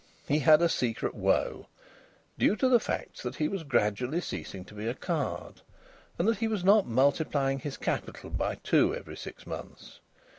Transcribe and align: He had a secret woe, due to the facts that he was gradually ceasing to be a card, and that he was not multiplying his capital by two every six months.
He 0.27 0.39
had 0.39 0.63
a 0.63 0.67
secret 0.67 1.13
woe, 1.13 1.67
due 2.35 2.55
to 2.55 2.67
the 2.67 2.79
facts 2.79 3.21
that 3.21 3.35
he 3.35 3.47
was 3.47 3.61
gradually 3.61 4.19
ceasing 4.19 4.65
to 4.65 4.73
be 4.73 4.87
a 4.87 4.95
card, 4.95 5.61
and 6.17 6.27
that 6.27 6.39
he 6.39 6.47
was 6.47 6.63
not 6.63 6.87
multiplying 6.87 7.59
his 7.59 7.77
capital 7.77 8.31
by 8.31 8.55
two 8.55 8.95
every 8.95 9.15
six 9.15 9.45
months. 9.45 9.99